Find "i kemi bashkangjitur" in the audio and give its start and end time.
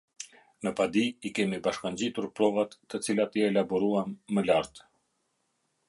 1.29-2.29